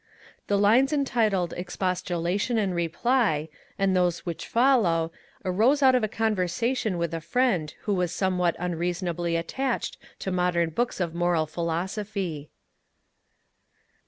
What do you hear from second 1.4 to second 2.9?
Expostulation and